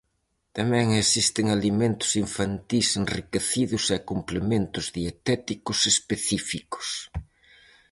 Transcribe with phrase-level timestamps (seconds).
[0.57, 6.87] Tamén existen alimentos infantís enriquecidos e complementos dietéticos específicos.